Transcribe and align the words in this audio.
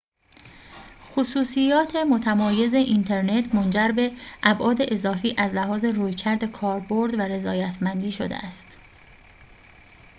خصوصیات 1.03 1.95
متمایز 1.95 2.73
اینترنت 2.73 3.55
منجر 3.55 3.91
به 3.95 4.11
ابعاد 4.43 4.77
اضافی 4.81 5.35
از 5.37 5.53
لحاظ 5.53 5.85
رویکرد 5.85 6.45
کاربرد 6.51 7.13
و 7.13 7.17
رضایت‌مندی 7.21 8.11
شده 8.11 8.35
است 8.35 8.77